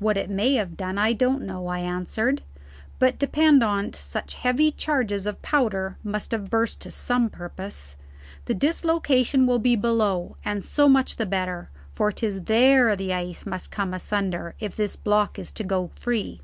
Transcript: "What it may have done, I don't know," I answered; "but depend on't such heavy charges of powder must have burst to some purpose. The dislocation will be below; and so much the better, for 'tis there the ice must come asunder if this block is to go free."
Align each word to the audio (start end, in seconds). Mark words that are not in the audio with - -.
"What 0.00 0.16
it 0.16 0.28
may 0.28 0.54
have 0.54 0.76
done, 0.76 0.98
I 0.98 1.12
don't 1.12 1.42
know," 1.42 1.68
I 1.68 1.78
answered; 1.78 2.42
"but 2.98 3.16
depend 3.20 3.62
on't 3.62 3.94
such 3.94 4.34
heavy 4.34 4.72
charges 4.72 5.24
of 5.24 5.40
powder 5.40 5.96
must 6.02 6.32
have 6.32 6.50
burst 6.50 6.80
to 6.80 6.90
some 6.90 7.30
purpose. 7.30 7.94
The 8.46 8.54
dislocation 8.54 9.46
will 9.46 9.60
be 9.60 9.76
below; 9.76 10.34
and 10.44 10.64
so 10.64 10.88
much 10.88 11.14
the 11.14 11.26
better, 11.26 11.70
for 11.94 12.10
'tis 12.10 12.42
there 12.46 12.96
the 12.96 13.12
ice 13.12 13.46
must 13.46 13.70
come 13.70 13.94
asunder 13.94 14.56
if 14.58 14.74
this 14.74 14.96
block 14.96 15.38
is 15.38 15.52
to 15.52 15.62
go 15.62 15.92
free." 15.94 16.40